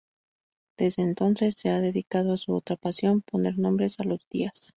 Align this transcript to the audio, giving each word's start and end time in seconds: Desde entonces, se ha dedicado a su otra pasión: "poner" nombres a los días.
Desde 0.79 1.03
entonces, 1.03 1.53
se 1.55 1.69
ha 1.69 1.79
dedicado 1.79 2.33
a 2.33 2.37
su 2.37 2.55
otra 2.55 2.75
pasión: 2.75 3.21
"poner" 3.21 3.59
nombres 3.59 3.99
a 3.99 4.03
los 4.03 4.27
días. 4.31 4.51